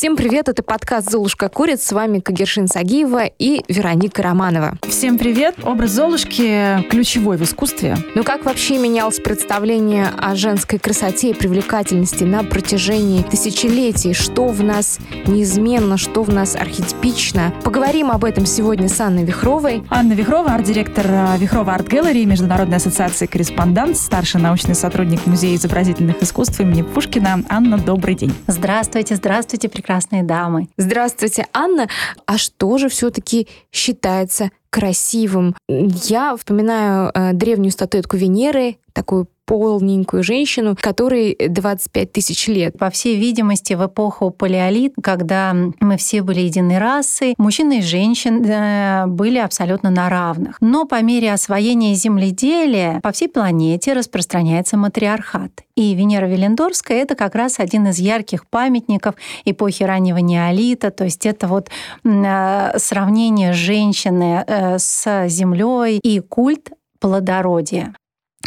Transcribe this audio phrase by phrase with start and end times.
[0.00, 1.82] Всем привет, это подкаст «Золушка курит».
[1.82, 4.78] С вами Кагершин Сагиева и Вероника Романова.
[4.88, 5.56] Всем привет.
[5.62, 7.98] Образ Золушки ключевой в искусстве.
[8.14, 14.14] Ну как вообще менялось представление о женской красоте и привлекательности на протяжении тысячелетий?
[14.14, 17.52] Что в нас неизменно, что в нас архетипично?
[17.62, 19.84] Поговорим об этом сегодня с Анной Вихровой.
[19.90, 26.58] Анна Вихрова, арт-директор э, Вихрова арт-галереи Международной ассоциации корреспондент, старший научный сотрудник Музея изобразительных искусств
[26.58, 27.44] имени Пушкина.
[27.50, 28.32] Анна, добрый день.
[28.46, 30.68] Здравствуйте, здравствуйте, прекрасные дамы.
[30.76, 31.88] Здравствуйте, Анна.
[32.24, 35.56] А что же все-таки считается красивым?
[35.68, 42.78] Я вспоминаю э, древнюю статуэтку Венеры, такую полненькую женщину, которой 25 тысяч лет.
[42.78, 48.46] По всей видимости, в эпоху палеолит, когда мы все были единой расы, мужчины и женщины
[48.46, 50.56] э, были абсолютно на равных.
[50.60, 55.50] Но по мере освоения земледелия по всей планете распространяется матриархат.
[55.74, 60.92] И Венера Велендорская— это как раз один из ярких памятников эпохи раннего неолита.
[60.92, 61.70] То есть это вот
[62.04, 66.70] э, сравнение женщины э, с землей и культ
[67.00, 67.94] плодородия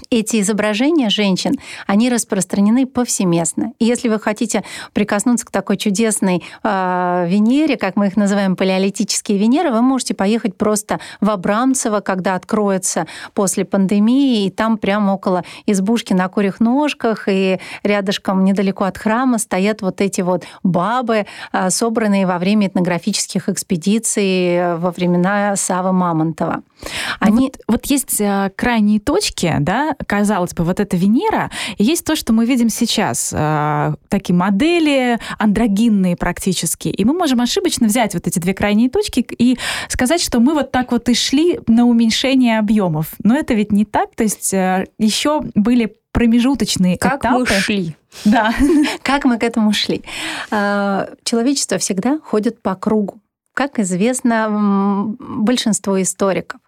[0.10, 3.74] эти изображения женщин, они распространены повсеместно.
[3.80, 4.64] И если вы хотите
[4.94, 10.58] прикоснуться к такой чудесной э, Венере, как мы их называем, палеолитические Венеры, вы можете поехать
[10.58, 17.28] просто в Абрамцево, когда откроется после пандемии, и там прямо около избушки на курьих ножках,
[17.28, 23.50] и рядышком недалеко от храма стоят вот эти вот бабы, э, собранные во время этнографических
[23.50, 26.64] экспедиций во времена Савы Мамонтова.
[26.84, 26.88] Ну
[27.20, 27.46] они...
[27.46, 32.34] Вот, вот есть э, крайние точки, да, казалось бы, вот эта Венера, есть то, что
[32.34, 38.40] мы видим сейчас, э, такие модели андрогинные практически, и мы можем ошибочно взять вот эти
[38.40, 39.58] две крайние точки и
[39.90, 43.14] сказать, что мы вот так вот и шли на уменьшение объемов.
[43.24, 47.40] Но это ведь не так, то есть э, еще были промежуточные как этапы.
[47.40, 47.96] мы шли.
[48.26, 48.54] Да.
[49.02, 50.04] как мы к этому шли.
[50.50, 53.20] Человечество всегда ходит по кругу.
[53.56, 56.60] Как известно большинство историков.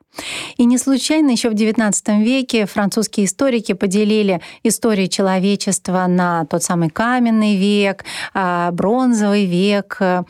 [0.57, 6.89] И не случайно еще в XIX веке французские историки поделили историю человечества на тот самый
[6.89, 10.25] каменный век, а, бронзовый век, а,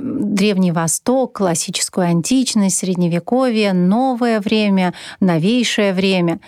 [0.00, 6.40] Древний Восток, классическую античность, Средневековье, новое время, новейшее время.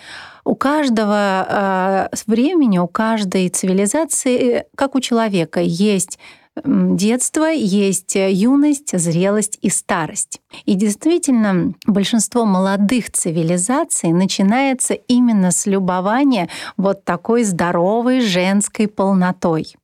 [0.43, 6.19] У каждого а, времени, у каждой цивилизации, как у человека, есть
[6.63, 10.41] детство, есть юность, зрелость и старость.
[10.65, 19.75] И действительно, большинство молодых цивилизаций начинается именно с любования вот такой здоровой женской полнотой.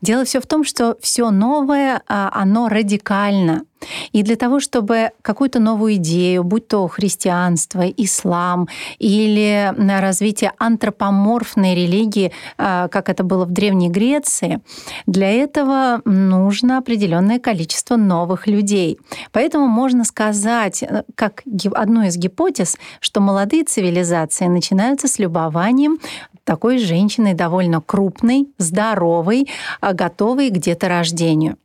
[0.00, 3.64] Дело все в том, что все новое, а, оно радикально.
[4.12, 8.68] И для того, чтобы какую-то новую идею, будь то христианство, ислам
[8.98, 14.60] или развитие антропоморфной религии, а, как это было в Древней Греции,
[15.06, 18.98] для этого нужно определенное количество новых людей.
[19.32, 21.42] Поэтому можно сказать, э, как
[21.74, 25.98] одну из гипотез, что молодые цивилизации начинаются с любованием
[26.44, 29.48] такой женщиной довольно крупной, здоровой,
[29.80, 31.56] а, готовой к деторождению.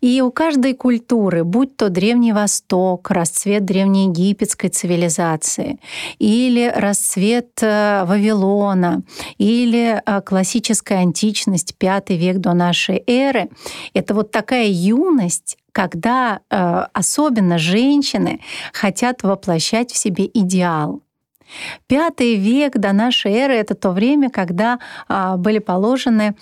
[0.00, 5.78] И у каждой культуры, будь то Древний Восток, расцвет древнеегипетской цивилизации,
[6.18, 9.02] или расцвет э, Вавилона,
[9.38, 13.50] или э, классическая античность, пятый век до нашей эры,
[13.94, 18.40] это вот такая юность, когда э, особенно женщины
[18.72, 21.02] хотят воплощать в себе идеал.
[21.86, 26.34] Пятый век до нашей эры— это то время, когда а, были положены,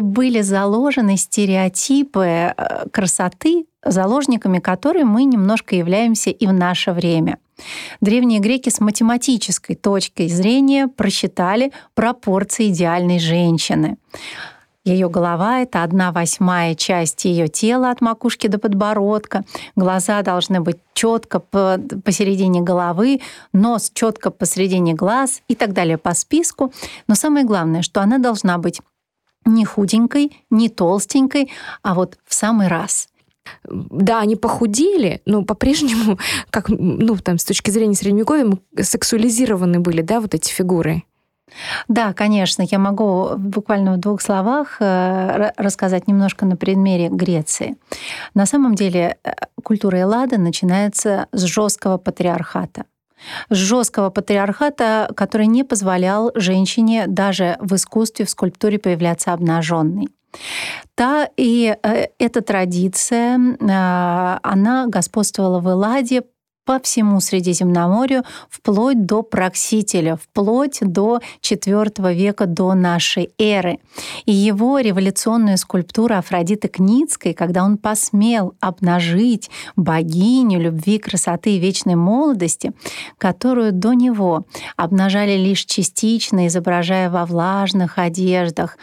[0.00, 7.38] были заложены стереотипы э, красоты, заложниками которой мы немножко являемся и в наше время.
[8.00, 13.96] Древние греки с математической точки зрения просчитали пропорции идеальной женщины.
[14.88, 19.44] Ее голова— это одна восьмая часть ее тела от макушки до подбородка.
[19.76, 23.20] Глаза должны быть четко посередине головы,
[23.52, 26.72] нос четко посередине глаз и так далее по списку.
[27.06, 28.80] Но самое главное, что она должна быть
[29.44, 31.50] не худенькой, не толстенькой,
[31.82, 33.08] а вот в самый раз—
[33.64, 36.18] да, они похудели, но по-прежнему,
[36.50, 41.02] как, ну, там, с точки зрения средневековья, сексуализированы были, да, вот эти фигуры.
[41.88, 47.76] Да, конечно, я могу буквально в двух словах э, рассказать немножко на примере Греции.
[48.34, 52.84] На самом деле э, культура Эллады начинается с жесткого патриархата
[53.50, 60.08] с жесткого патриархата, который не позволял женщине даже в искусстве, в скульптуре появляться обнаженной.
[60.94, 66.22] Та и э, эта традиция, она господствовала в Элладе
[66.68, 73.78] по всему Средиземноморью, вплоть до Проксителя, вплоть до IV века до нашей эры.
[74.26, 81.94] И его революционная скульптура Афродиты Кницкой, когда он посмел обнажить богиню любви, красоты и вечной
[81.94, 82.72] молодости,
[83.16, 84.44] которую до него
[84.76, 88.76] обнажали лишь частично, изображая во влажных одеждах,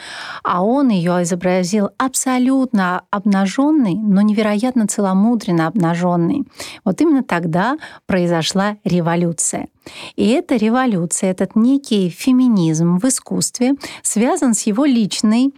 [0.44, 6.46] а он ее изобразил абсолютно обнаженный, но невероятно целомудренно обнаженный.
[6.84, 7.75] Вот именно тогда
[8.06, 9.68] произошла революция.
[10.16, 15.54] И эта революция, этот некий феминизм в искусстве связан с его личной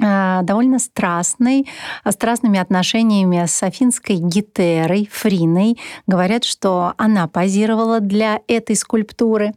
[0.00, 1.68] а, довольно страстной,
[2.08, 5.78] страстными отношениями с афинской Гетерой, Фриной.
[6.08, 9.52] Говорят, что она позировала для этой скульптуры.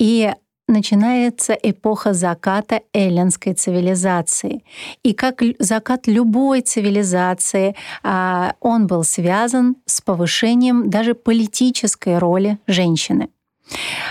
[0.00, 0.32] И
[0.68, 4.62] начинается эпоха заката эллинской цивилизации.
[5.02, 13.28] И как закат любой цивилизации, а, он был связан с повышением даже политической роли женщины.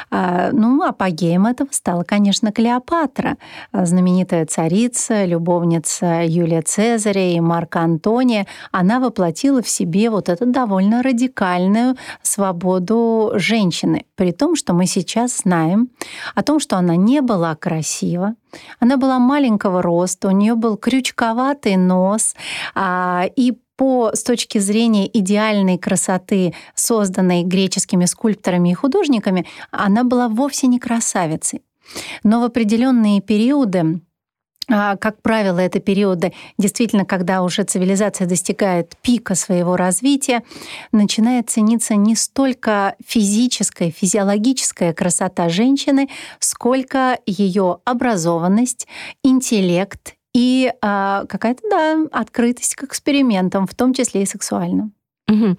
[0.10, 3.38] А, ну, апогеем этого стала, конечно, Клеопатра,
[3.74, 8.48] знаменитая царица, любовница Юлия Цезаря и Марка Антония.
[8.72, 15.38] Она воплотила в себе вот эту довольно радикальную свободу женщины, при том, что мы сейчас
[15.38, 15.90] знаем
[16.36, 18.36] о том, что она не была красива,
[18.80, 22.36] она была маленького роста, у нее был крючковатый нос,
[22.76, 30.28] а, и по, с точки зрения идеальной красоты, созданной греческими скульпторами и художниками, она была
[30.28, 31.62] вовсе не красавицей.
[32.24, 34.02] Но в определенные периоды
[34.70, 40.44] а, как правило, это периоды, действительно, когда уже цивилизация достигает пика своего развития,
[40.92, 46.10] начинает цениться не столько физическая, физиологическая красота женщины,
[46.40, 48.88] сколько ее образованность,
[49.24, 54.94] интеллект и а, какая-то, да, открытость к экспериментам, в том числе и сексуальным.
[55.28, 55.58] Угу.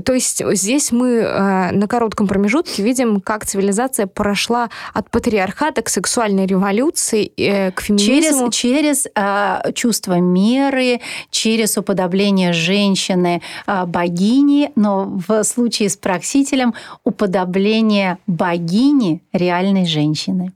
[0.00, 5.88] То есть здесь мы э, на коротком промежутке видим, как цивилизация прошла от патриархата к
[5.88, 8.50] сексуальной революции, э, к феминизму.
[8.50, 11.00] Через, через э, чувство меры,
[11.30, 16.74] через уподобление женщины э, богини, но в случае с проксителем
[17.04, 20.52] уподобление богини реальной женщины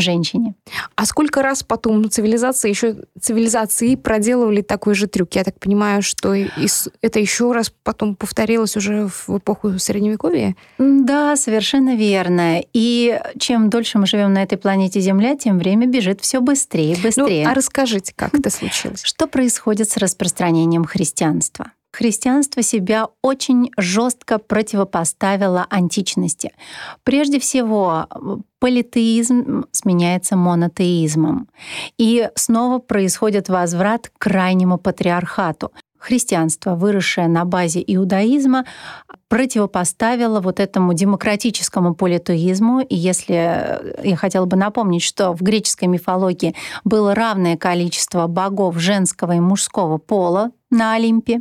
[0.00, 0.54] женщине.
[0.96, 5.34] А сколько раз потом цивилизация еще цивилизации проделывали такой же трюк?
[5.34, 10.56] Я так понимаю, что это еще раз потом повторилось уже в эпоху Средневековья?
[10.78, 12.62] Да, совершенно верно.
[12.72, 17.00] И чем дольше мы живем на этой планете Земля, тем время бежит все быстрее и
[17.00, 17.44] быстрее.
[17.44, 19.02] Ну, а расскажите, как это случилось?
[19.02, 21.72] Что происходит с распространением христианства?
[21.98, 26.52] Христианство себя очень жестко противопоставило античности.
[27.02, 28.06] Прежде всего,
[28.60, 31.48] политеизм сменяется монотеизмом.
[31.98, 35.72] И снова происходит возврат к крайнему патриархату.
[35.98, 38.64] Христианство, выросшее на базе иудаизма,
[39.26, 42.80] противопоставило вот этому демократическому политеизму.
[42.80, 46.54] И если я хотела бы напомнить, что в греческой мифологии
[46.84, 51.40] было равное количество богов женского и мужского пола на Олимпе,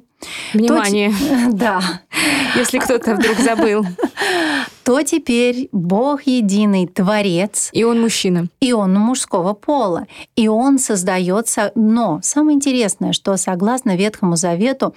[0.53, 1.12] Внимание.
[1.12, 1.81] То, да.
[2.56, 3.85] Если кто-то вдруг забыл.
[4.83, 7.69] То теперь Бог единый Творец.
[7.74, 8.47] И он мужчина.
[8.59, 10.07] И он мужского пола.
[10.35, 11.71] И он создается.
[11.75, 14.95] Но самое интересное, что согласно Ветхому Завету,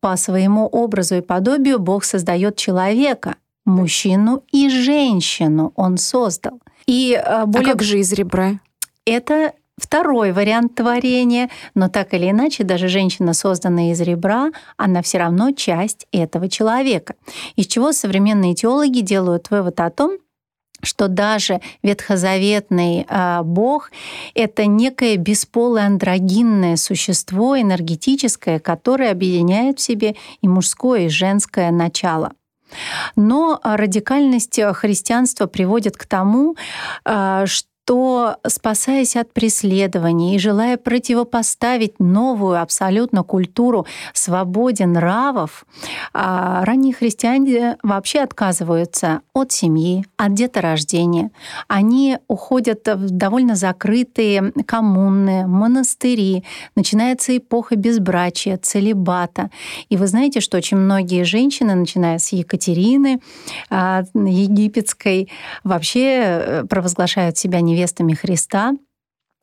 [0.00, 6.60] по своему образу и подобию Бог создает человека, мужчину и женщину он создал.
[6.86, 7.70] И э, более...
[7.70, 8.60] А как же из ребра?
[9.06, 15.18] Это второй вариант творения, но так или иначе, даже женщина, созданная из ребра, она все
[15.18, 17.14] равно часть этого человека.
[17.56, 20.18] Из чего современные теологи делают вывод о том,
[20.82, 23.90] что даже ветхозаветный э, Бог—
[24.34, 32.32] это некое бесполое андрогинное существо энергетическое, которое объединяет в себе и мужское, и женское начало.
[33.16, 36.56] Но радикальность христианства приводит к тому,
[37.02, 45.64] что что, спасаясь от преследований и желая противопоставить новую абсолютно культуру свободе нравов,
[46.12, 51.32] а, ранние христиане вообще отказываются от семьи, от деторождения.
[51.66, 56.44] Они уходят в довольно закрытые коммуны, монастыри.
[56.76, 59.50] Начинается эпоха безбрачия, целебата.
[59.88, 63.20] И вы знаете, что очень многие женщины, начиная с Екатерины
[63.68, 65.28] а, египетской,
[65.64, 68.74] вообще э, провозглашают себя невестой невестами Христа,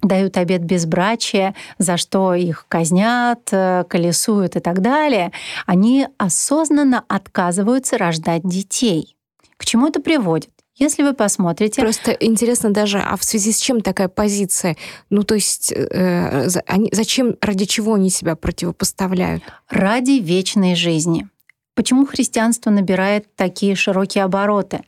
[0.01, 5.32] дают обед безбрачия, за что их казнят, э, колесуют и так далее,
[5.65, 9.15] они осознанно отказываются рождать детей.
[9.58, 10.51] К чему это приводит?
[10.75, 11.82] Если вы посмотрите...
[11.82, 14.77] Просто интересно даже, а в связи с чем такая позиция?
[15.10, 19.41] Ну, то есть э, они, зачем, ради чего они себя противопоставляют?
[19.67, 21.27] Ради вечной жизни.
[21.74, 24.82] Почему христианство набирает такие широкие обороты?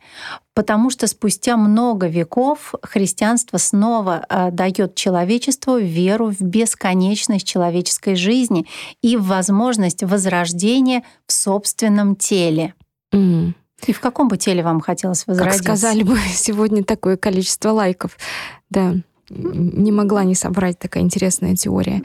[0.60, 8.66] Потому что спустя много веков христианство снова э, дает человечеству веру в бесконечность человеческой жизни
[9.00, 12.74] и в возможность возрождения в собственном теле.
[13.10, 13.54] Mm.
[13.86, 15.64] И в каком бы теле вам хотелось возродиться?
[15.64, 18.18] Как сказали бы сегодня такое количество лайков.
[18.68, 18.96] Да,
[19.30, 22.02] не могла не собрать такая интересная теория.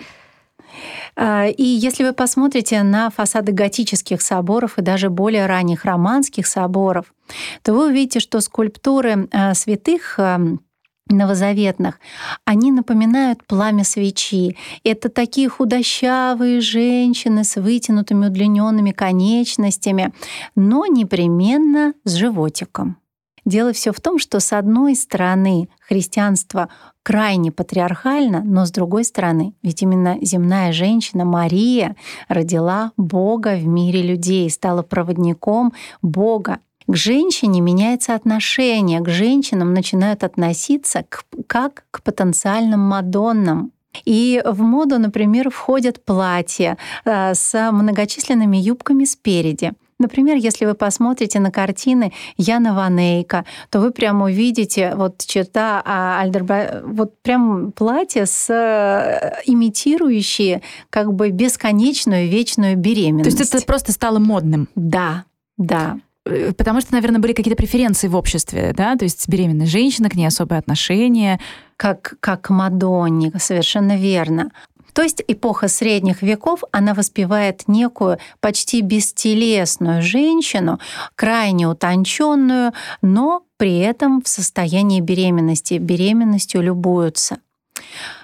[1.16, 7.14] А, и если вы посмотрите на фасады готических соборов и даже более ранних романских соборов,
[7.64, 10.40] то вы увидите, что скульптуры а, святых а,
[11.08, 12.00] новозаветных,
[12.46, 14.58] они напоминают пламя свечи.
[14.84, 20.14] Это такие худощавые женщины с вытянутыми удлиненными конечностями,
[20.56, 22.98] но непременно с животиком.
[23.46, 26.70] Дело все в том, что с одной стороны христианство
[27.04, 31.96] крайне патриархально, но с другой стороны, ведь именно земная женщина Мария
[32.28, 36.58] родила Бога в мире людей, стала проводником Бога.
[36.88, 43.72] К женщине меняется отношение, к женщинам начинают относиться к, как к потенциальным Мадоннам.
[44.06, 51.40] И в моду, например, входят платья э, с многочисленными юбками спереди— Например, если вы посмотрите
[51.40, 58.26] на картины Яна Ванейка, то вы прямо увидите вот черта а, Альдерба, вот прям платье
[58.26, 63.38] с э, имитирующие как бы бесконечную вечную беременность.
[63.38, 64.68] То есть это просто стало модным?
[64.76, 65.24] Да,
[65.58, 65.98] да.
[66.26, 70.16] Э, потому что, наверное, были какие-то преференции в обществе, да, то есть беременная женщина, к
[70.16, 71.40] ней особое отношение.
[71.78, 74.52] Как, как к Мадонне, совершенно верно.
[74.96, 80.80] То есть эпоха средних веков, она воспевает некую почти бестелесную женщину,
[81.16, 82.72] крайне утонченную,
[83.02, 85.74] но при этом в состоянии беременности.
[85.74, 87.40] Беременностью любуются.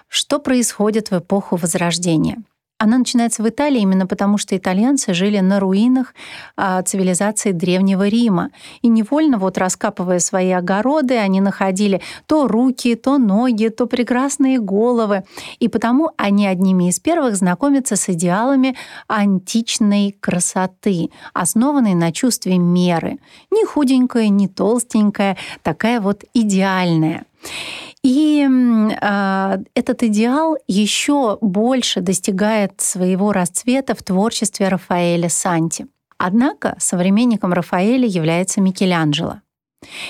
[0.07, 2.41] Что происходит в эпоху Возрождения?
[2.83, 6.15] Она начинается в Италии именно потому, что итальянцы жили на руинах
[6.57, 8.49] а, цивилизации Древнего Рима.
[8.81, 15.25] И невольно, вот раскапывая свои огороды, они находили то руки, то ноги, то прекрасные головы.
[15.59, 18.75] И потому они одними из первых знакомятся с идеалами
[19.07, 23.19] античной красоты, основанной на чувстве меры.
[23.51, 27.25] Не худенькая, не толстенькая, такая вот идеальная.
[28.11, 35.87] И э, этот идеал еще больше достигает своего расцвета в творчестве Рафаэля Санти.
[36.17, 39.35] Однако современником Рафаэля является Микеланджело.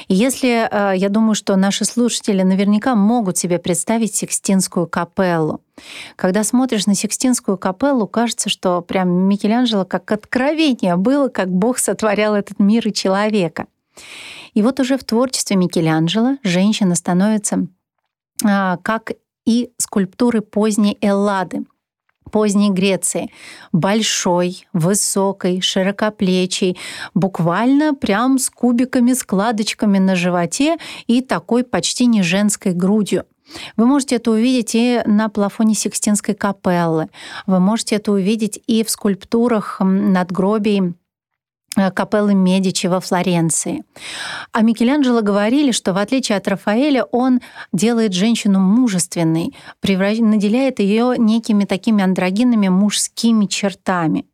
[0.08, 5.62] И если, э, я думаю, что наши слушатели наверняка могут себе представить Сикстинскую капеллу.
[6.16, 12.34] Когда смотришь на Сикстинскую капеллу, кажется, что прям Микеланджело как откровение было, как Бог сотворял
[12.34, 13.68] этот мир и человека.
[14.56, 17.68] И вот уже в творчестве Микеланджело женщина становится
[18.42, 19.12] как
[19.46, 21.66] и скульптуры поздней Эллады,
[22.32, 23.30] поздней Греции.
[23.72, 26.78] Большой, высокой, широкоплечий,
[27.14, 33.26] буквально прям с кубиками, складочками на животе и такой почти не женской грудью.
[33.76, 37.10] Вы можете это увидеть и на плафоне Сикстинской капеллы.
[37.48, 40.94] Вы можете это увидеть и в скульптурах надгробий
[41.76, 43.84] капеллы Медичи во Флоренции.
[44.52, 47.40] А Микеланджело говорили, что в отличие от Рафаэля он
[47.72, 54.26] делает женщину мужественной, наделяет ее некими такими андрогинными мужскими чертами.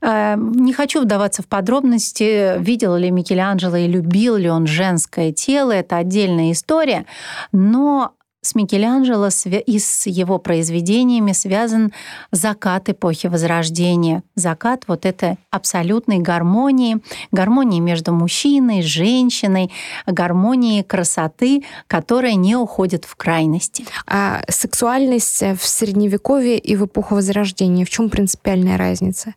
[0.00, 5.72] Э, не хочу вдаваться в подробности, видел ли Микеланджело и любил ли он женское тело,
[5.72, 7.04] это отдельная история,
[7.52, 9.28] но с Микеланджело
[9.66, 11.92] и с его произведениями связан
[12.30, 14.22] закат эпохи Возрождения.
[14.36, 16.98] Закат вот этой абсолютной гармонии,
[17.32, 19.72] гармонии между мужчиной, женщиной,
[20.06, 23.84] гармонии красоты, которая не уходит в крайности.
[24.06, 29.34] А сексуальность в Средневековье и в эпоху Возрождения, в чем принципиальная разница?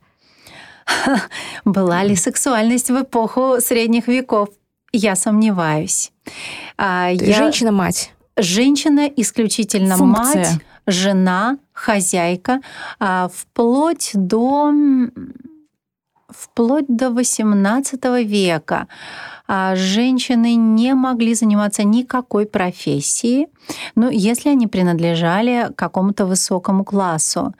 [1.65, 4.49] Была ли сексуальность в эпоху средних веков?
[4.93, 6.11] Я сомневаюсь.
[6.77, 7.33] А, я...
[7.33, 10.35] Женщина-мать женщина исключительно Функция.
[10.35, 12.61] мать, жена, хозяйка,
[12.99, 14.71] а, вплоть до
[16.29, 18.87] вплоть до XVIII века
[19.47, 23.47] а, женщины не могли заниматься никакой профессией,
[23.95, 27.53] ну, если они принадлежали какому-то высокому классу.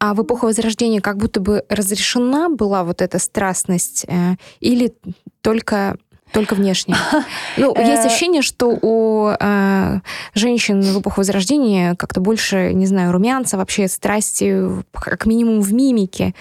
[0.00, 4.94] А в эпоху Возрождения как будто бы разрешена была вот эта страстность э, или
[5.40, 5.98] только
[6.32, 6.94] только внешне.
[7.56, 10.00] Ну, есть э, ощущение, что у э,
[10.34, 16.34] женщин в эпоху Возрождения как-то больше, не знаю, румянца, вообще страсти, как минимум в мимике.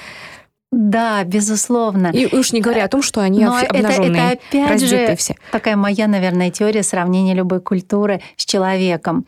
[0.72, 2.08] Да, безусловно.
[2.08, 5.36] И уж не говоря о том, что они Но обнаженные, это, это опять же все.
[5.52, 9.26] такая моя, наверное, теория сравнения любой культуры с человеком.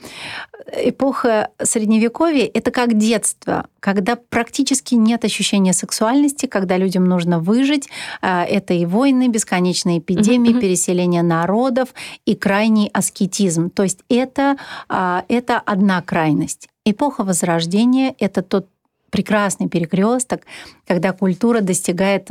[0.72, 7.90] Эпоха Средневековья— это как детство, когда практически нет ощущения сексуальности, когда людям нужно выжить.
[8.22, 10.62] А, это и войны, бесконечные эпидемии, mm-hmm.
[10.62, 11.90] переселение народов
[12.26, 13.70] и крайний аскетизм.
[13.70, 14.58] То есть это,
[14.90, 16.68] а, это одна крайность.
[16.86, 18.68] Эпоха Возрождения— это тот
[19.10, 20.42] прекрасный перекресток,
[20.88, 22.30] когда культура достигает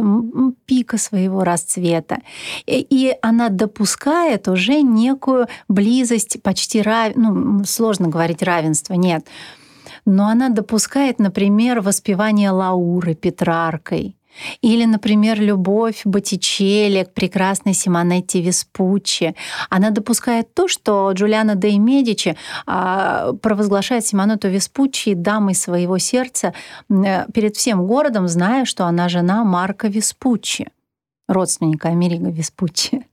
[0.66, 2.18] пика своего расцвета.
[2.66, 7.12] И она допускает уже некую близость, почти рав...
[7.16, 9.26] ну, сложно говорить равенство, нет.
[10.04, 14.17] Но она допускает, например, воспевание Лауры Петраркой,
[14.62, 19.34] или, например, любовь Боттичелли к прекрасной Симонетти Веспуччи.
[19.70, 26.54] Она допускает то, что Джулиана де Медичи а, провозглашает Симонетту Веспуччи дамой своего сердца
[26.88, 30.68] э, перед всем городом, зная, что она жена Марка Веспуччи,
[31.28, 33.06] родственника Америго Веспуччи.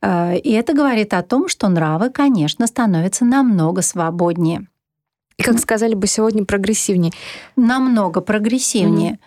[0.00, 4.66] Э, и это говорит о том, что нравы, конечно, становятся намного свободнее.
[5.38, 7.12] И, как сказали бы сегодня, прогрессивнее.
[7.56, 9.12] Намного прогрессивнее.
[9.12, 9.18] Mm-hmm.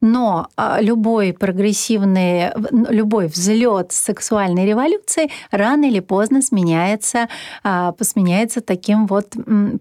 [0.00, 7.28] Но а, любой прогрессивный, любой взлет сексуальной революции рано или поздно сменяется,
[7.62, 9.34] а, сменяется таким вот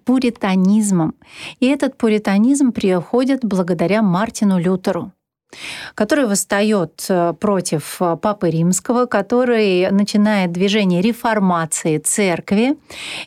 [0.06, 1.16] пуританизмом.
[1.60, 5.12] И этот пуританизм приходит благодаря Мартину Лютеру
[5.96, 12.78] который восстает э, против э, Папы Римского, который начинает движение реформации церкви.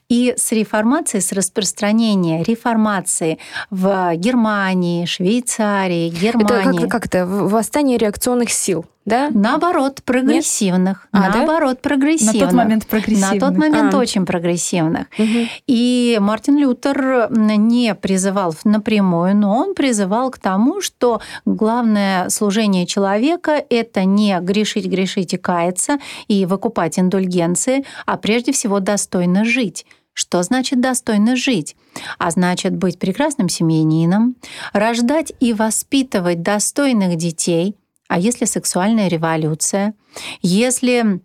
[0.09, 3.39] И с реформацией, с распространения реформации
[3.71, 6.81] в Германии, Швейцарии, Германии.
[6.81, 7.27] Это как, как это?
[7.27, 9.31] Восстание реакционных сил да?
[9.33, 11.09] Наоборот, прогрессивных.
[11.11, 11.89] А, наоборот, да?
[11.89, 12.35] прогрессивных.
[12.35, 13.33] На тот момент прогрессивных.
[13.33, 13.99] На тот момент а.
[13.99, 15.07] очень прогрессивных.
[15.19, 15.49] Угу.
[15.67, 23.63] И Мартин Лютер не призывал напрямую, но он призывал к тому, что главное служение человека—
[23.71, 29.85] это не грешить, грешить и каяться, и выкупать индульгенции, а прежде всего достойно жить.
[30.15, 31.75] Что значит достойно жить?
[32.19, 34.37] А значит быть прекрасным семьянином,
[34.73, 37.77] рождать и воспитывать достойных детей—
[38.09, 39.95] а если сексуальная революция?
[40.43, 41.21] Если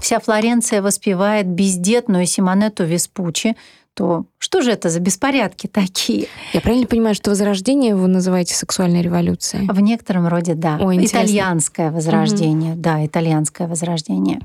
[0.00, 3.56] вся Флоренция воспевает бездетную Симонету Веспуччи,
[3.94, 6.28] то что же это за беспорядки такие?
[6.52, 9.68] Я правильно понимаю, что возрождение вы называете сексуальной революцией?
[9.68, 10.78] В некотором роде, да.
[10.80, 12.80] Ой, итальянское возрождение, угу.
[12.80, 14.40] да, итальянское возрождение.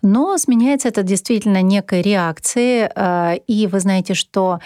[0.00, 2.88] Но сменяется это действительно некой реакцией.
[2.94, 4.60] Э, и вы знаете, что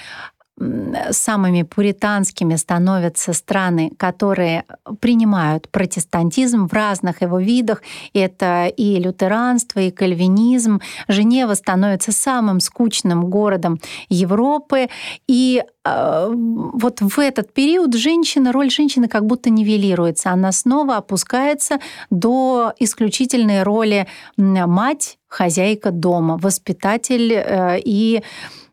[1.11, 4.65] самыми пуританскими становятся страны, которые
[5.01, 7.83] принимают протестантизм в разных его видах.
[8.15, 10.81] Это и лютеранство, и кальвинизм.
[11.09, 14.89] Женева становится самым скучным городом Европы.
[15.29, 20.31] И э, вот в этот период женщина, роль женщины как будто нивелируется.
[20.31, 24.07] Она снова опускается до исключительной роли
[24.39, 28.23] мать, хозяйка дома, воспитатель э, и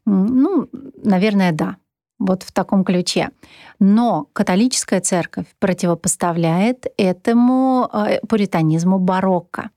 [0.05, 0.69] ну,
[1.03, 1.77] наверное, да,
[2.19, 3.29] вот в таком ключе.
[3.79, 9.69] Но католическая церковь противопоставляет этому э, пуританизму барокко.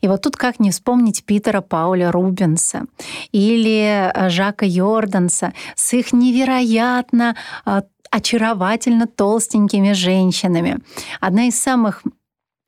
[0.00, 2.84] И вот тут как не вспомнить Питера Пауля Рубенса
[3.32, 10.78] или э, Жака Йорданса с их невероятно э, очаровательно толстенькими женщинами.
[11.20, 12.02] Одна из самых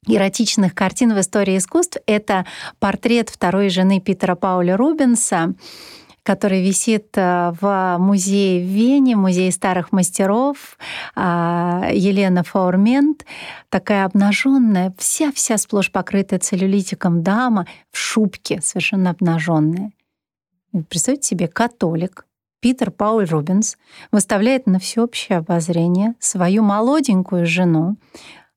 [0.06, 2.46] эротичных картин в истории искусств— это
[2.78, 5.54] портрет второй жены Питера Пауля Рубенса,
[6.22, 10.78] который висит э, в музее в Вене, музее старых мастеров.
[11.14, 13.24] А, Елена Фаурмент,
[13.68, 19.92] такая обнаженная, вся-вся сплошь покрытая целлюлитиком дама в шубке, совершенно обнаженная.
[20.88, 22.26] Представьте себе, католик,
[22.60, 23.78] Питер Пауль Рубинс
[24.12, 27.96] выставляет на всеобщее обозрение свою молоденькую жену,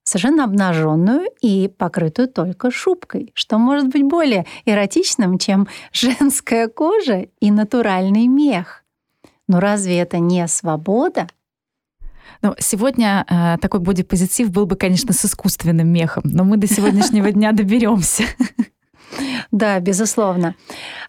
[0.04, 7.52] совершенно обнаженную и покрытую только шубкой, что может быть более эротичным, чем женская кожа и
[7.52, 8.84] натуральный мех.
[9.48, 11.28] Но разве это не свобода?
[12.42, 17.32] Ну, сегодня э, такой бодипозитив был бы, конечно, с искусственным мехом, но мы до сегодняшнего
[17.34, 18.24] дня доберемся.
[19.52, 20.56] Да, безусловно.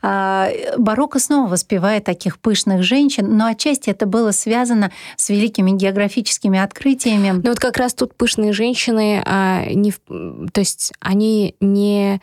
[0.03, 6.59] А, барокко снова воспевает таких пышных женщин, но отчасти это было связано с великими географическими
[6.59, 7.41] открытиями.
[7.43, 12.21] Ну вот как раз тут пышные женщины, а, не, то есть они не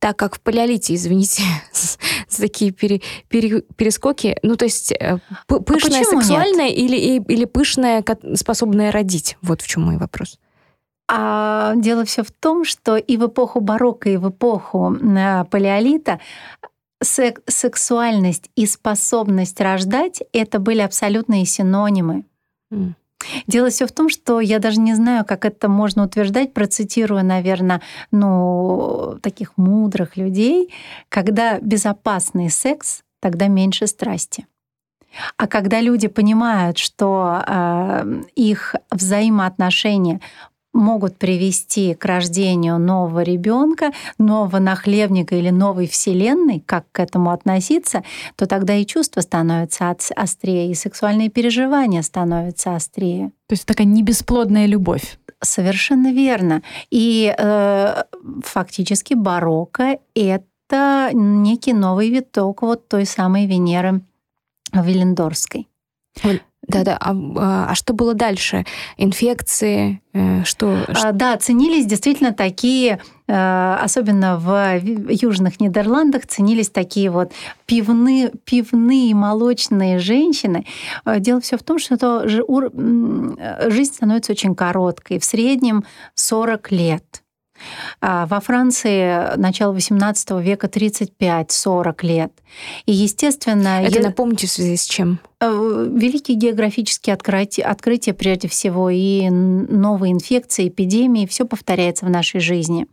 [0.00, 1.42] так как в палеолите, извините,
[2.28, 4.38] за такие пере, пере, перескоки.
[4.42, 8.02] Ну, то есть э, пышная а сексуальная или, или пышная,
[8.34, 9.36] способная родить?
[9.42, 10.38] Вот в чем мой вопрос.
[11.12, 16.20] А дело все в том, что и в эпоху барокко, и в эпоху э, палеолита
[17.02, 22.24] сек- сексуальность и способность рождать это были абсолютные синонимы.
[22.72, 22.92] Mm.
[23.48, 27.82] Дело все в том, что я даже не знаю, как это можно утверждать, процитируя, наверное,
[28.12, 30.72] ну, таких мудрых людей,
[31.08, 34.46] когда безопасный секс, тогда меньше страсти.
[35.36, 40.20] А когда люди понимают, что э, их взаимоотношения
[40.72, 48.02] могут привести к рождению нового ребенка, нового нахлебника или новой вселенной, как к этому относиться,
[48.36, 53.30] то тогда и чувства становятся острее, и сексуальные переживания становятся острее.
[53.46, 55.18] То есть такая небесплодная любовь.
[55.42, 56.62] Совершенно верно.
[56.90, 58.02] И э,
[58.44, 64.02] фактически барокко— это некий новый виток вот той самой Венеры
[64.72, 65.66] Виллендорской.
[66.70, 66.96] Да-да.
[67.00, 68.64] А, а, а что было дальше?
[68.96, 70.00] Инфекции?
[70.12, 70.84] Э, что?
[70.88, 74.80] А, да, ценились действительно такие, э, особенно в
[75.10, 77.32] южных Нидерландах, ценились такие вот
[77.66, 80.66] пивные, пивные молочные женщины.
[81.04, 87.22] Э, дело все в том, что это жизнь становится очень короткой, в среднем 40 лет.
[88.00, 92.32] А во Франции начало XVIII века 35-40 лет.
[92.86, 93.82] И, естественно...
[93.82, 94.06] Это я...
[94.06, 95.20] напомните в связи с чем?
[95.42, 102.40] Э, великие географические открытия, открытия прежде всего, и новые инфекции, эпидемии, все повторяется в нашей
[102.40, 102.86] жизни.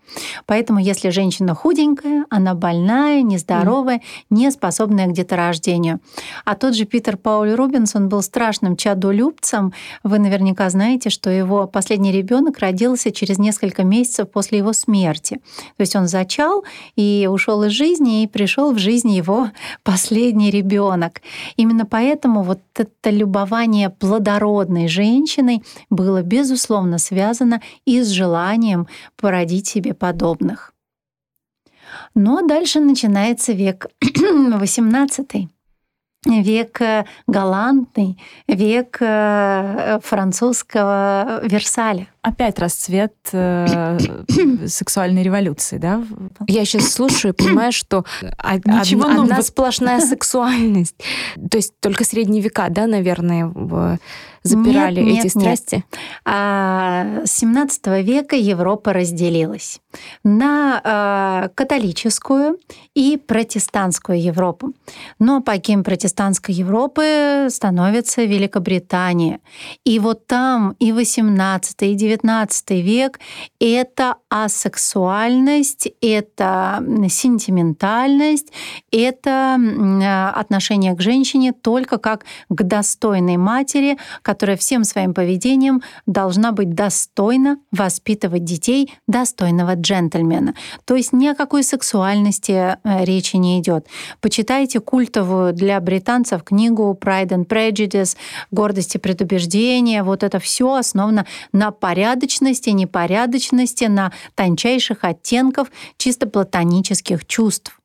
[0.46, 4.02] Поэтому если женщина худенькая, она больная, нездоровая, mm.
[4.30, 6.00] не способная к деторождению.
[6.46, 9.74] А тот же Питер Пауль Рубинсон был страшным чадолюбцем.
[10.04, 15.42] Вы наверняка знаете, что его последний ребенок родился через несколько месяцев после его смерти.
[15.76, 16.64] То есть он зачал
[16.96, 19.47] и ушел из жизни, и пришел в жизнь его
[19.84, 21.22] последний ребенок.
[21.56, 29.94] Именно поэтому вот это любование плодородной женщиной было, безусловно, связано и с желанием породить себе
[29.94, 30.74] подобных.
[32.16, 35.50] А дальше начинается век XVIII
[36.26, 42.08] век э, галантный, век э, французского Версаля.
[42.28, 43.98] Опять расцвет э,
[44.68, 46.04] сексуальной революции, да?
[46.48, 48.04] Я сейчас слушаю и понимаю, что
[48.66, 50.96] Ничего од, одна сплошная сексуальность.
[51.50, 53.98] То есть только средние века, да, наверное, в
[54.48, 55.76] запирали нет, эти нет, страсти?
[55.76, 55.86] Нет.
[56.26, 59.80] А, с 17 века Европа разделилась
[60.24, 62.58] на а, католическую
[62.96, 64.74] и протестантскую Европу.
[65.20, 69.40] Но по кем протестантской Европы становится Великобритания.
[69.84, 72.17] И вот там и 18 и 19
[72.70, 73.20] век
[73.60, 78.52] это асексуальность, это сентиментальность,
[78.92, 79.60] это
[80.36, 87.58] отношение к женщине только как к достойной матери, которая всем своим поведением должна быть достойно
[87.72, 90.54] воспитывать детей достойного джентльмена.
[90.86, 93.88] То есть ни о какой сексуальности э, речи не идет.
[94.22, 98.18] Почитайте культовую для британцев книгу Pride and Prejudice,
[98.52, 100.04] гордость и предубеждение.
[100.04, 107.80] Вот это все основано на порядочности, непорядочности, на тончайших оттенков чисто платонических чувств.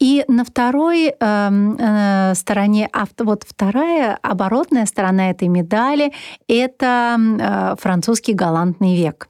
[0.00, 6.12] И на второй эм, э, стороне, а вот вторая оборотная сторона этой медали—
[6.48, 9.28] это э, французский галантный век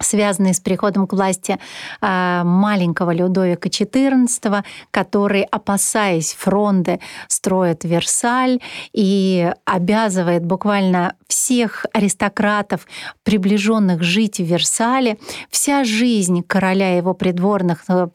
[0.00, 1.58] связанный с приходом к власти
[2.00, 8.60] э, маленького Людовика XIV, который, опасаясь фронды, строит Версаль
[8.92, 12.86] и обязывает буквально всех аристократов,
[13.22, 15.18] приближенных жить в Версале.
[15.50, 18.06] Вся жизнь короля и его придворных э,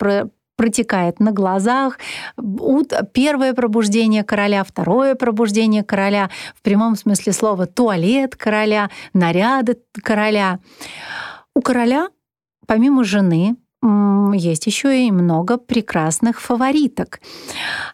[0.55, 1.99] протекает на глазах.
[3.13, 10.59] Первое пробуждение короля, второе пробуждение короля, в прямом смысле слова туалет короля, наряды короля.
[11.55, 12.09] У короля,
[12.67, 13.55] помимо жены,
[14.33, 17.21] есть еще и много прекрасных фавориток.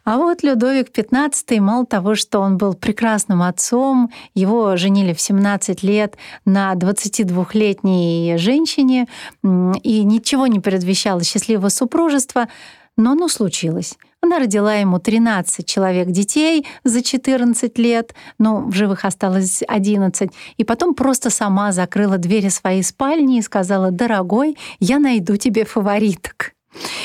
[0.03, 5.83] А вот Людовик XV, мало того, что он был прекрасным отцом, его женили в 17
[5.83, 9.07] лет на 22-летней женщине,
[9.43, 12.47] и ничего не предвещало счастливого супружества,
[12.97, 13.97] но оно случилось.
[14.23, 20.31] Она родила ему 13 человек детей за 14 лет, но в живых осталось 11.
[20.57, 26.53] И потом просто сама закрыла двери своей спальни и сказала, «Дорогой, я найду тебе фавориток».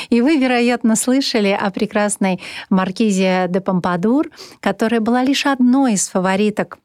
[0.09, 4.29] И вы, вероятно, слышали о прекрасной маркизе де Помпадур,
[4.61, 6.77] которая была лишь одной из фавориток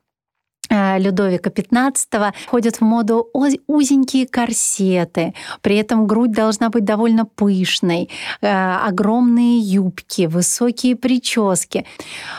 [0.99, 3.29] Людовика XV ходят в моду
[3.67, 8.09] узенькие корсеты, при этом грудь должна быть довольно пышной,
[8.41, 11.85] э, огромные юбки, высокие прически,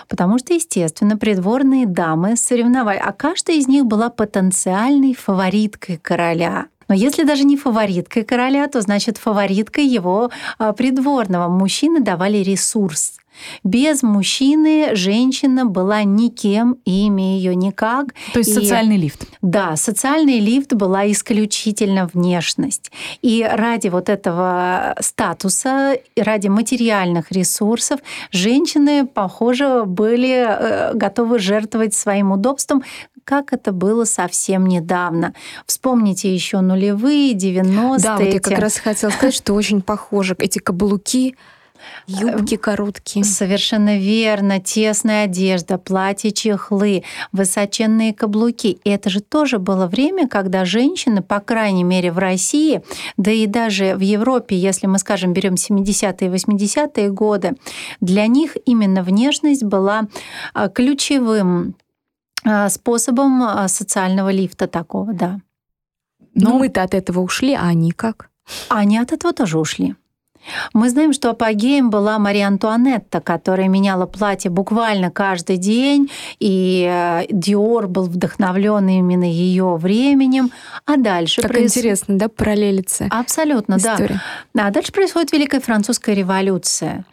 [0.08, 6.66] потому что, естественно, придворные дамы соревновали, а каждая из них была потенциальной фавориткой короля.
[6.88, 11.48] Но если даже не фавориткой короля, то значит фавориткой его а, придворного.
[11.48, 13.14] Мужчины давали ресурс.
[13.64, 18.14] Без мужчины женщина была никем, имя ее никак.
[18.34, 19.26] То есть и, социальный лифт.
[19.42, 22.92] Да, социальный лифт была исключительно внешность.
[23.22, 28.00] И ради вот этого статуса, ради материальных ресурсов
[28.32, 32.84] женщины, похоже, были э, готовы жертвовать своим удобством,
[33.24, 35.34] как это было совсем недавно.
[35.66, 38.00] Вспомните еще нулевые, 90-е.
[38.00, 40.36] Да, вот я как раз хотела сказать, что очень похоже.
[40.40, 41.36] Эти каблуки,
[42.08, 43.24] Юбки короткие.
[43.26, 44.60] Совершенно верно.
[44.60, 48.80] Тесная одежда, платья, чехлы, высоченные каблуки.
[48.84, 52.84] И это же тоже было время, когда женщины, по крайней мере в России,
[53.18, 57.54] да и даже в Европе, если мы, скажем, берем 70-е и 80-е годы,
[58.02, 60.08] для них именно внешность была
[60.54, 61.76] а, ключевым
[62.46, 65.40] а, способом а, социального лифта такого, да.
[66.36, 68.30] Но ну, мы-то от этого ушли, а они как?
[68.70, 69.96] Они от этого тоже ушли.
[70.74, 77.26] Мы знаем, что апогеем была Мария Антуанетта, которая меняла платье буквально каждый день, и э,
[77.30, 80.52] Диор был вдохновлен именно ее временем.
[80.86, 81.42] А дальше...
[81.42, 81.76] Как проис...
[81.76, 84.22] интересно, да, параллелится Абсолютно, история.
[84.54, 84.68] да.
[84.68, 87.06] А дальше происходит Великая Французская революция.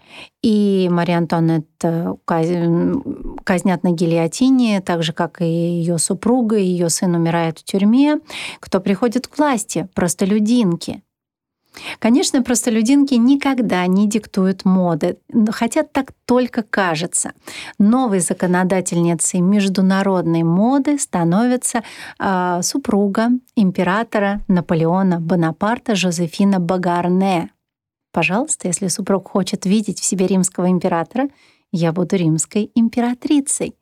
[0.43, 7.59] И Мария Антуанетта казнят на гильотине, так же, как и ее супруга, ее сын умирает
[7.59, 8.19] в тюрьме.
[8.59, 9.89] Кто приходит к власти?
[9.95, 11.03] Простолюдинки.
[11.99, 15.19] Конечно, простолюдинки никогда не диктуют моды,
[15.51, 17.33] хотя так только кажется.
[17.79, 21.83] Новой законодательницей международной моды становится
[22.19, 27.51] э, супруга императора Наполеона Бонапарта Жозефина Багарне.
[28.13, 31.29] Пожалуйста, если супруг хочет видеть в себе римского императора,
[31.73, 33.75] я буду римской императрицей.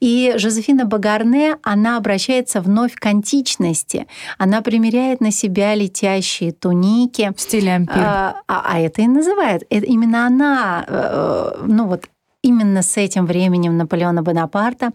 [0.00, 4.06] И Жозефина Багарне, она обращается вновь к античности.
[4.38, 7.32] Она примеряет на себя летящие туники.
[7.36, 7.98] В стиле ампир.
[7.98, 9.64] А, а, а это и называют.
[9.70, 12.06] Это именно она, э, ну вот
[12.46, 14.92] именно с этим временем Наполеона Бонапарта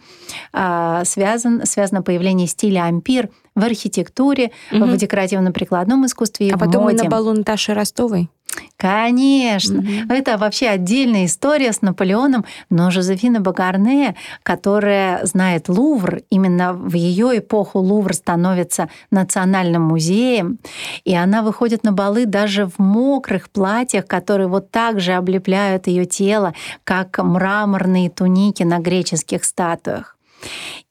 [0.53, 4.85] а, связан, связано появление стиля ампир в архитектуре, угу.
[4.85, 6.97] в декоративно-прикладном искусстве и а в потом моде.
[6.97, 8.29] мы на балу Наташи Ростовой.
[8.77, 10.11] Конечно, mm-hmm.
[10.11, 17.37] это вообще отдельная история с Наполеоном, но Жозефина Багарне, которая знает Лувр, именно в ее
[17.37, 20.57] эпоху Лувр становится национальным музеем,
[21.03, 26.05] и она выходит на балы даже в мокрых платьях, которые вот так же облепляют ее
[26.05, 30.17] тело, как мраморные туники на греческих статуях.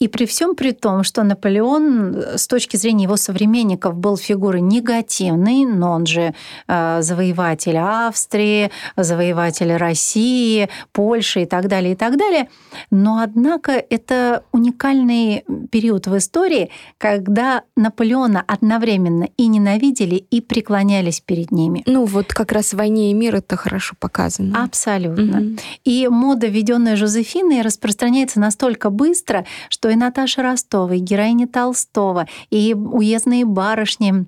[0.01, 4.63] И при всем при том, что Наполеон э, с точки зрения его современников был фигурой
[4.63, 6.35] негативной, но он же
[6.67, 12.49] э, завоеватель Австрии, завоеватель России, Польши и так далее, и так далее.
[12.91, 21.51] Но, однако, это уникальный период в истории, когда Наполеона одновременно и ненавидели, и преклонялись перед
[21.51, 21.83] ними.
[21.85, 24.65] Ну, вот как раз в «Войне и мир» это хорошо показано.
[24.65, 25.41] Абсолютно.
[25.41, 25.57] Угу.
[25.85, 32.75] И мода, введенная Жозефиной, распространяется настолько быстро, что и Наташа Ростова, и героиня Толстого, и
[32.75, 34.27] уездные барышни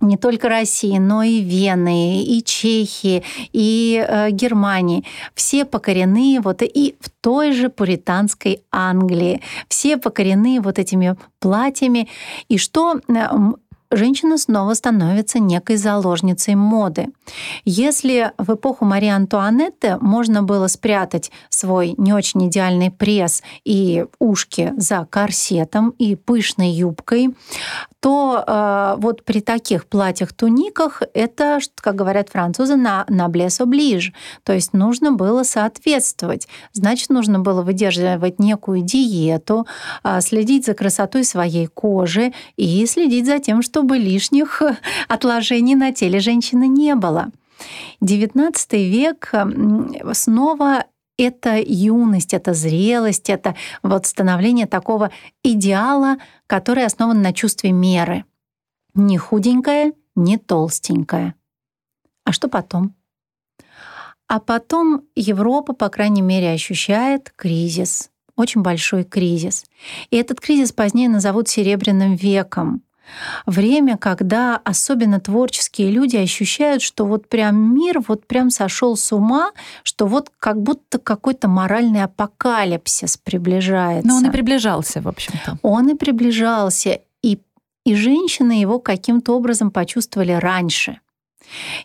[0.00, 5.04] не только России, но и Вены, и Чехии, и э, Германии.
[5.34, 9.42] Все покорены вот и в той же пуританской Англии.
[9.68, 12.08] Все покорены вот этими платьями.
[12.48, 13.00] И что
[13.90, 17.08] женщина снова становится некой заложницей моды.
[17.64, 24.72] Если в эпоху Марии Антуанетты можно было спрятать свой не очень идеальный пресс и ушки
[24.76, 27.34] за корсетом и пышной юбкой,
[28.00, 34.12] то э, вот при таких платьях-туниках это, как говорят французы, на, на блес оближ.
[34.44, 36.46] То есть нужно было соответствовать.
[36.72, 39.66] Значит, нужно было выдерживать некую диету,
[40.04, 44.60] э, следить за красотой своей кожи и следить за тем, чтобы лишних
[45.08, 47.30] отложений на теле женщины не было.
[48.02, 49.32] XIX век
[50.14, 50.84] снова
[51.16, 55.12] это юность, это зрелость, это вот становление такого
[55.44, 56.16] идеала,
[56.48, 58.24] который основан на чувстве меры.
[58.94, 61.36] Не худенькая, не толстенькая.
[62.24, 62.96] А что потом?
[64.26, 69.66] А потом Европа, по крайней мере, ощущает кризис, очень большой кризис.
[70.10, 72.82] И этот кризис позднее назовут Серебряным веком.
[73.46, 79.52] Время, когда особенно творческие люди ощущают, что вот прям мир вот прям сошел с ума,
[79.82, 84.08] что вот как будто какой-то моральный апокалипсис приближается.
[84.08, 85.58] Но он и приближался, в общем-то.
[85.62, 87.38] Он и приближался, и,
[87.84, 91.00] и женщины его каким-то образом почувствовали раньше.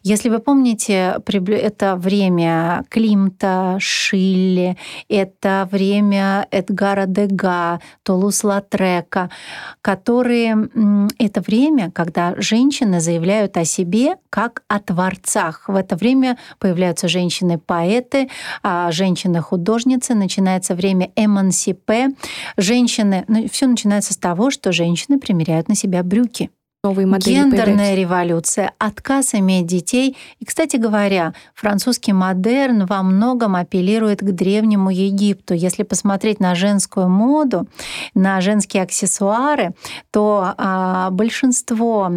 [0.03, 4.77] Если вы помните, это время Климта, Шилли,
[5.09, 9.29] это время Эдгара Дега, Тулус-Латрека,
[9.81, 10.69] которые...
[11.19, 15.67] Это время, когда женщины заявляют о себе как о творцах.
[15.67, 18.29] В это время появляются женщины-поэты,
[18.61, 22.09] а женщины-художницы, начинается время эмансипе.
[22.57, 23.25] Женщины...
[23.27, 26.49] Ну, все начинается с того, что женщины примеряют на себя брюки
[26.85, 27.95] новые модели Гендерная появляются.
[27.95, 30.17] революция, отказ иметь детей.
[30.39, 35.53] И, кстати говоря, французский модерн во многом апеллирует к древнему Египту.
[35.53, 37.69] Если посмотреть на женскую моду,
[38.15, 39.73] на женские аксессуары,
[40.11, 42.11] то а, большинство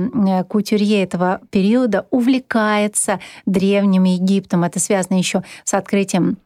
[0.49, 4.65] кутюрье этого периода увлекается древним Египтом.
[4.65, 6.39] Это связано еще с открытием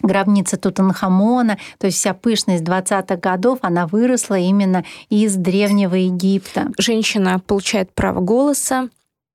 [0.00, 6.70] гробница Тутанхамона, то есть вся пышность 20-х годов, она выросла именно из Древнего Египта.
[6.78, 8.88] Женщина получает право голоса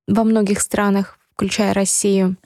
[0.08, 2.38] во многих странах, включая Россию.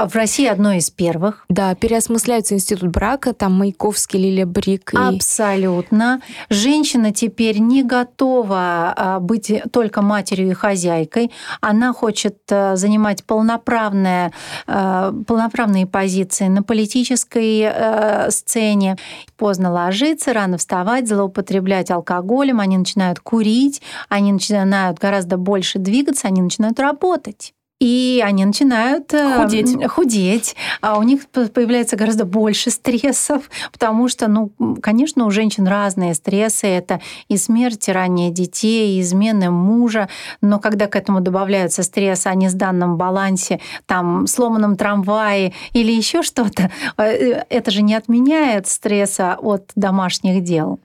[0.00, 1.44] А в России одно из первых.
[1.50, 4.94] Да, переосмысляется институт брака, там Маяковский, Лилия Брик.
[4.94, 4.96] И...
[4.96, 6.22] Абсолютно.
[6.48, 11.30] Женщина теперь не готова а, быть только матерью и хозяйкой.
[11.60, 14.32] Она хочет э, занимать полноправные,
[14.66, 18.96] э, полноправные позиции на политической э, сцене.
[19.36, 22.60] Поздно ложиться, рано вставать, злоупотреблять алкоголем.
[22.60, 27.52] Они начинают курить, они начинают гораздо больше двигаться, они начинают работать.
[27.80, 29.84] И они начинают э, худеть.
[29.88, 36.12] худеть, а у них появляется гораздо больше стрессов, потому что, ну, конечно, у женщин разные
[36.12, 36.66] стрессы.
[36.66, 40.10] Это и смерть, и ранее детей, и измены мужа.
[40.42, 46.70] Но когда к этому добавляются стрессы о несданном балансе, там, сломанном трамвае или еще что-то,
[46.98, 50.80] э, это же не отменяет стресса от домашних дел.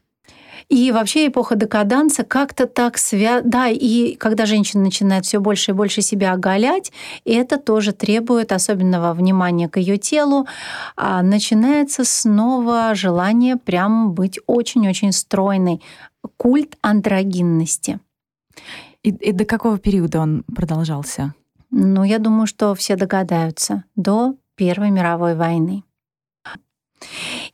[0.70, 3.42] И вообще эпоха декаданса как-то так свя...
[3.42, 6.92] Да, и когда женщина начинает все больше и больше себя оголять,
[7.24, 10.48] это тоже требует особенного внимания к ее телу.
[10.96, 15.82] А начинается снова желание прям быть очень-очень стройной.
[16.38, 18.00] Культ андрогинности.
[19.04, 21.36] И, и до какого периода он продолжался?
[21.70, 23.84] Ну, я думаю, что все догадаются.
[23.96, 25.84] До Первой мировой войны.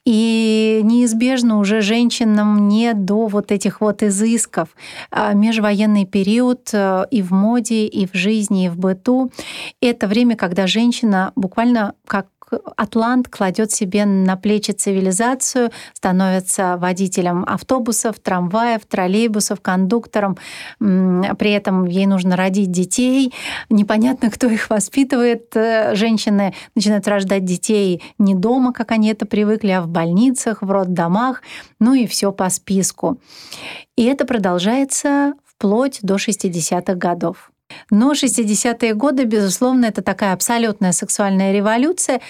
[0.06, 4.70] И неизбежно уже женщинам не до вот этих вот изысков.
[5.12, 9.32] А межвоенный период э, и в моде, и в жизни, и в быту—
[9.82, 12.28] это время, когда женщина буквально как
[12.76, 20.38] атлант кладет себе на плечи цивилизацию, становится водителем автобусов, трамваев, троллейбусов, кондуктором.
[20.80, 23.34] При этом ей нужно родить детей.
[23.70, 25.56] Непонятно, кто их воспитывает.
[25.56, 30.72] Э, женщины начинают рождать детей не дома, как они это привыкли, а в больницах, в
[30.72, 31.42] роддомах.
[31.80, 33.20] Ну и все по списку.
[33.96, 37.52] И это продолжается вплоть до 60-х годов.
[37.90, 42.22] Но 60-е годы, безусловно, это такая абсолютная сексуальная революция.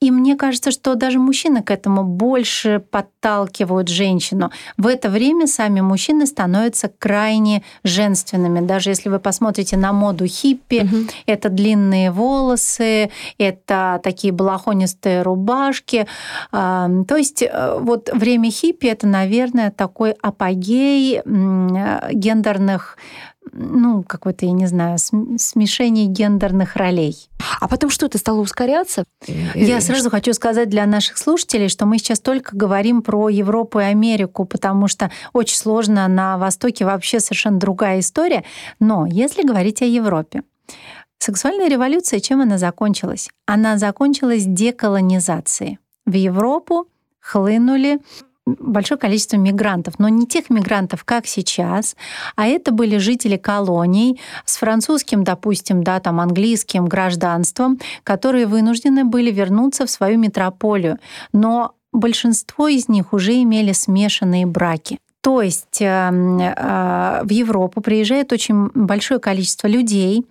[0.00, 4.50] И мне кажется, что даже мужчины к этому больше подталкивают женщину.
[4.76, 8.64] В это время сами мужчины становятся крайне женственными.
[8.64, 10.96] Даже если вы посмотрите на моду хиппи, угу.
[11.26, 16.06] это длинные волосы, это такие балахонистые рубашки.
[16.50, 22.96] То есть э, вот время хиппи— это, наверное, такой апогей гендерных
[23.58, 27.28] ну, какое-то, я не знаю, смешение гендерных ролей.
[27.60, 29.04] А потом что, это стало ускоряться?
[29.54, 33.84] Я сразу хочу сказать для наших слушателей, что мы сейчас только говорим про Европу и
[33.84, 38.44] Америку, потому что очень сложно на Востоке вообще совершенно другая история.
[38.78, 40.42] Но если говорить о Европе,
[41.18, 43.28] сексуальная революция, чем она закончилась?
[43.46, 45.78] Она закончилась деколонизацией.
[46.06, 46.88] В Европу
[47.20, 47.98] хлынули
[48.58, 51.96] большое количество мигрантов, но не тех мигрантов, как сейчас,
[52.36, 59.30] а это были жители колоний с французским, допустим, да, там английским гражданством, которые вынуждены были
[59.30, 60.98] вернуться в свою метрополию.
[61.32, 64.98] Но большинство из них уже имели смешанные браки.
[65.20, 70.24] То есть эм, э, в Европу приезжает очень большое количество людей,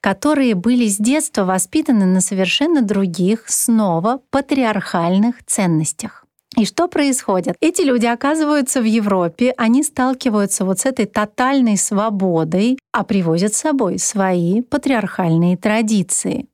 [0.00, 6.25] которые были с детства воспитаны на совершенно других, снова патриархальных ценностях.
[6.56, 7.56] И что происходит?
[7.60, 13.58] Эти люди оказываются в Европе, они сталкиваются вот с этой тотальной свободой, а привозят с
[13.58, 16.46] собой свои патриархальные традиции.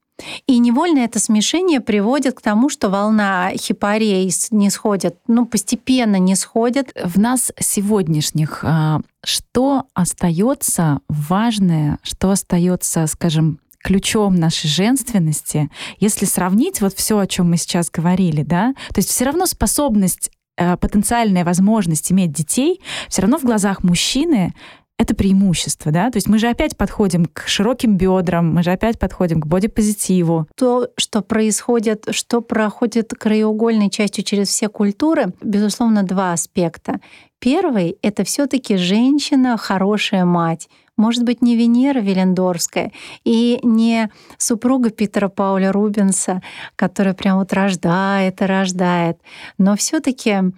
[0.47, 6.35] И невольно это смешение приводит к тому, что волна хипарей не сходит, ну, постепенно не
[6.37, 6.93] сходит.
[7.03, 16.81] В нас сегодняшних а, что остается важное, что остается, скажем, ключом нашей женственности, если сравнить
[16.81, 21.45] вот все, о чем мы сейчас говорили, да, то есть все равно способность, э, потенциальная
[21.45, 24.55] возможность иметь детей, все равно в глазах мужчины
[24.99, 26.11] это преимущество, да?
[26.11, 30.47] То есть мы же опять подходим к широким бедрам, мы же опять подходим к бодипозитиву.
[30.57, 37.01] То, что происходит, что проходит краеугольной частью через все культуры, безусловно, два аспекта.
[37.41, 42.93] Первый— это все таки женщина, хорошая мать, может быть, не Венера Велендорская
[43.25, 46.43] и не супруга Питера Пауля Рубенса,
[46.77, 49.19] которая прям вот рождает и рождает,
[49.59, 50.53] но все таки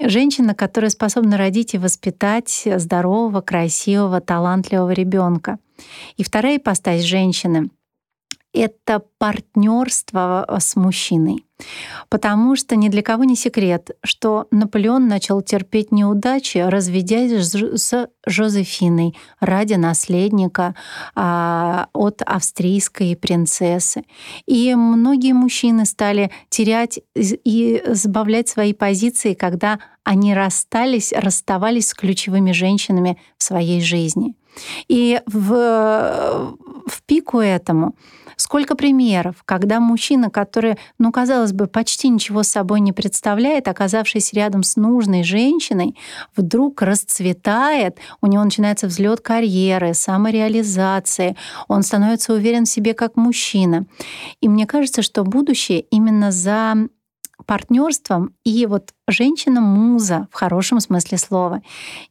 [0.00, 5.58] женщина, которая способна родить и воспитать здорового, красивого, талантливого ребенка.
[6.16, 7.70] И вторая ипостась женщины
[8.52, 11.44] это партнерство э, с мужчиной.
[12.10, 19.16] Потому что ни для кого не секрет, что Наполеон начал терпеть неудачи, разведясь с Жозефиной
[19.40, 20.74] ради наследника
[21.14, 24.02] а, от австрийской принцессы.
[24.44, 32.52] И многие мужчины стали терять и сбавлять свои позиции, когда они расстались, расставались с ключевыми
[32.52, 34.34] женщинами в своей жизни.
[34.88, 37.94] И в, в пику этому
[38.38, 44.62] Сколько примеров, когда мужчина, который, ну, казалось бы, почти ничего собой не представляет, оказавшись рядом
[44.62, 45.96] с нужной женщиной,
[46.36, 51.34] вдруг расцветает, у него начинается взлет карьеры, самореализации,
[51.66, 53.86] он становится уверен в себе как мужчина.
[54.42, 56.88] И мне кажется, что будущее именно за
[57.44, 61.62] партнерством и вот женщина-муза в хорошем смысле слова.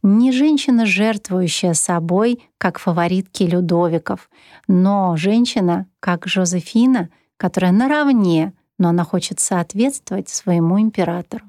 [0.03, 4.30] Не женщина, жертвующая собой, как фаворитки Людовиков,
[4.67, 11.45] но женщина, как Жозефина, которая наравне, но она хочет соответствовать своему императору.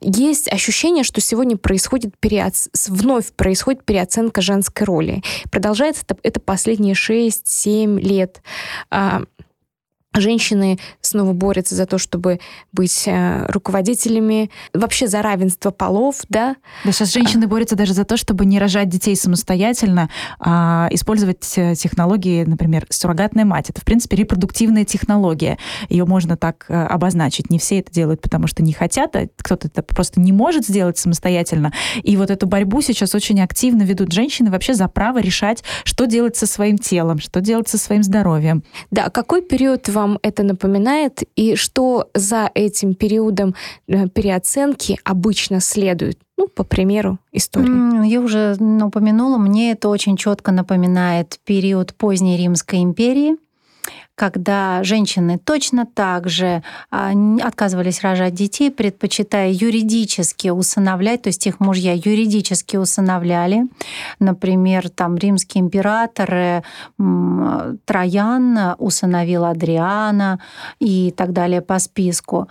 [0.00, 2.68] Есть ощущение, что сегодня происходит переоц...
[2.88, 5.22] вновь происходит переоценка женской роли.
[5.50, 8.42] Продолжается это, это последние 6-7 лет.
[10.16, 12.40] Женщины снова борются за то, чтобы
[12.72, 16.56] быть э, руководителями, вообще за равенство полов, да.
[16.84, 17.48] Да, сейчас женщины а.
[17.48, 23.44] борются даже за то, чтобы не рожать детей самостоятельно, а использовать э, технологии, например, суррогатная
[23.44, 23.70] мать.
[23.70, 25.58] Это, в принципе, репродуктивная технология.
[25.88, 27.50] Ее можно так э, обозначить.
[27.50, 30.98] Не все это делают, потому что не хотят, а кто-то это просто не может сделать
[30.98, 31.72] самостоятельно.
[32.02, 36.36] И вот эту борьбу сейчас очень активно ведут женщины вообще за право решать, что делать
[36.36, 38.62] со своим телом, что делать со своим здоровьем.
[38.90, 43.54] Да, какой период вам вам это напоминает и что за этим периодом
[43.88, 46.18] э, переоценки обычно следует?
[46.38, 48.06] Ну, по примеру истории.
[48.06, 53.36] Я уже упомянула, мне это очень четко напоминает период поздней Римской империи,
[54.16, 57.12] когда женщины точно так же а,
[57.42, 63.66] отказывались рожать детей, предпочитая юридически усыновлять, то есть их мужья юридически усыновляли.
[64.18, 66.64] Например, там римские императоры
[67.84, 70.40] Троян усыновил Адриана
[70.80, 72.48] и так далее по списку.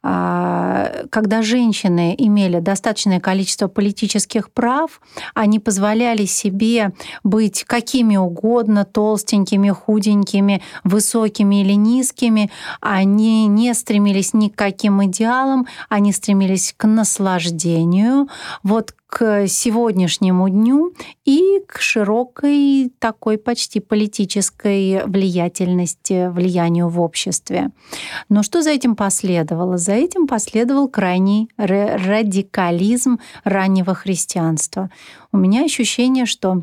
[0.00, 5.00] А, когда женщины имели достаточное количество политических прав,
[5.34, 6.92] они позволяли себе
[7.24, 12.50] быть какими угодно, толстенькими, худенькими, высокими или низкими.
[12.80, 18.28] Они не стремились ни к каким идеалам, они стремились к наслаждению.
[18.62, 20.94] Вот к сегодняшнему дню
[21.24, 27.70] и к широкой такой почти политической влиятельности, влиянию в обществе.
[28.28, 29.78] Но что за этим последовало?
[29.78, 34.90] За этим последовал крайний радикализм раннего христианства.
[35.32, 36.62] У меня ощущение, что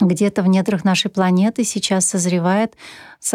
[0.00, 2.74] где-то в недрах нашей планеты сейчас созревает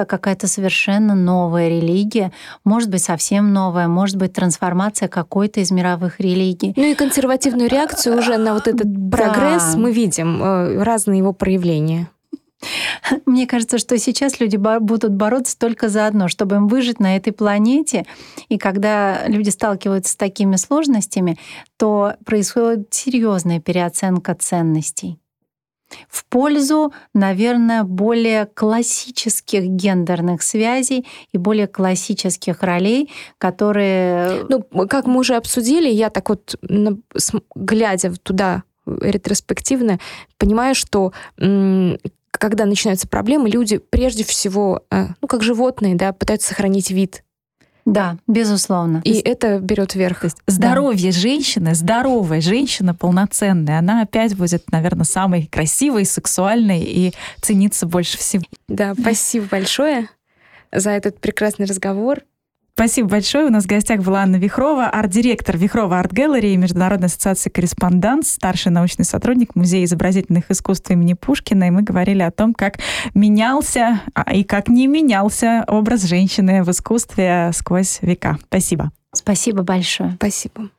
[0.08, 2.32] какая-то совершенно новая религия,
[2.64, 6.74] может быть, совсем новая, может быть, трансформация какой-то из мировых религий.
[6.76, 12.08] Ну и консервативную реакцию уже на вот этот прогресс мы видим, э, разные его проявления.
[13.26, 17.34] Мне кажется, что сейчас люди будут бороться только за одно, чтобы им выжить на этой
[17.34, 18.06] планете.
[18.50, 21.38] И когда люди сталкиваются с такими сложностями,
[21.78, 25.20] то происходит серьезная переоценка ценностей
[26.10, 34.46] в пользу, наверное, более классических гендерных связей и более классических ролей, которые...
[34.50, 36.56] Ну, как мы уже обсудили, я так вот,
[37.56, 40.00] глядя туда ретроспективно,
[40.38, 41.14] понимаю, что
[42.32, 47.24] когда начинаются проблемы, люди прежде всего, э, ну, как животные, да, пытаются сохранить вид,
[47.86, 49.02] да, безусловно.
[49.04, 50.22] И это берет верх.
[50.22, 51.18] То есть здоровье да.
[51.18, 58.44] женщины, здоровая женщина, полноценная, она опять будет, наверное, самой красивой, сексуальной и ценится больше всего.
[58.68, 60.10] Да, спасибо большое
[60.72, 62.22] за этот прекрасный разговор.
[62.76, 63.46] Спасибо большое.
[63.46, 68.72] У нас в гостях была Анна Вихрова, арт-директор Вихрова Арт Галереи Международной ассоциации корреспондант, старший
[68.72, 71.68] научный сотрудник Музея изобразительных искусств имени Пушкина.
[71.68, 72.80] И мы говорили о том, как
[73.14, 78.40] менялся а, и как не менялся образ женщины в искусстве сквозь века.
[78.48, 78.92] Спасибо.
[79.14, 80.14] Спасибо большое.
[80.16, 80.70] Спасибо.